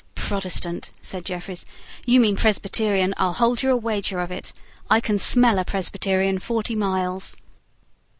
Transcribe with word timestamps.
"Protestant!" 0.15 0.89
said 0.99 1.25
Jeffreys; 1.25 1.63
"you 2.07 2.19
mean 2.19 2.35
Presbyterian. 2.35 3.13
I'll 3.17 3.33
hold 3.33 3.61
you 3.61 3.69
a 3.69 3.77
wager 3.77 4.19
of 4.19 4.31
it. 4.31 4.51
I 4.89 4.99
can 4.99 5.19
smell 5.19 5.59
a 5.59 5.63
Presbyterian 5.63 6.39
forty 6.39 6.73
miles." 6.73 7.37